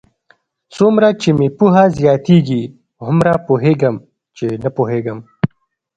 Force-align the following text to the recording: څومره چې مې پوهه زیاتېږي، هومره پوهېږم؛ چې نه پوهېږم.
څومره 0.75 1.07
چې 1.21 1.29
مې 1.37 1.47
پوهه 1.57 1.83
زیاتېږي، 1.99 2.63
هومره 3.05 3.33
پوهېږم؛ 3.47 3.95
چې 4.37 4.45
نه 4.63 4.69
پوهېږم. 4.77 5.19